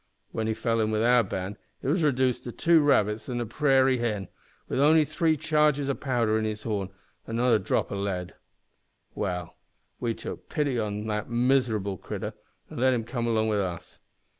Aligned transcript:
When 0.31 0.47
he 0.47 0.55
fell 0.55 0.79
in 0.79 0.89
with 0.89 1.03
our 1.03 1.21
band 1.21 1.57
he 1.79 1.87
was 1.87 2.01
redooced 2.03 2.43
to 2.45 2.51
two 2.51 2.79
rabbits 2.79 3.29
an' 3.29 3.39
a 3.39 3.45
prairie 3.45 3.99
hen, 3.99 4.29
wi' 4.67 4.77
only 4.77 5.05
three 5.05 5.37
charges 5.37 5.87
o' 5.87 5.93
powder 5.93 6.39
in 6.39 6.43
his 6.45 6.63
horn, 6.63 6.89
an' 7.27 7.35
not 7.35 7.53
a 7.53 7.59
drop 7.59 7.91
o' 7.91 7.95
lead. 7.95 8.33
"Well, 9.13 9.57
we 9.99 10.15
tuck 10.15 10.49
pity 10.49 10.79
on 10.79 11.05
the 11.05 11.23
miserable 11.25 11.97
critter, 11.99 12.33
an' 12.71 12.77
let 12.79 12.95
him 12.95 13.03
come 13.03 13.27
along 13.27 13.49
wi' 13.49 13.57
us. 13.57 13.99